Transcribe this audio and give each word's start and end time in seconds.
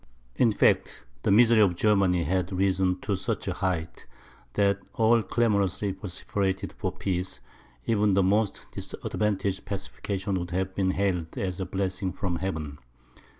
In 0.35 0.51
fact, 0.51 1.03
the 1.21 1.29
misery 1.29 1.59
of 1.59 1.75
Germany 1.75 2.23
had 2.23 2.51
risen 2.51 2.99
to 3.01 3.15
such 3.15 3.47
a 3.47 3.53
height, 3.53 4.07
that 4.53 4.79
all 4.95 5.21
clamorously 5.21 5.91
vociferated 5.91 6.73
for 6.73 6.91
peace; 6.91 7.37
and 7.85 7.91
even 7.97 8.13
the 8.15 8.23
most 8.23 8.65
disadvantageous 8.71 9.59
pacification 9.59 10.39
would 10.39 10.49
have 10.49 10.73
been 10.73 10.89
hailed 10.89 11.37
as 11.37 11.59
a 11.59 11.67
blessing 11.67 12.11
from 12.11 12.37
heaven. 12.37 12.79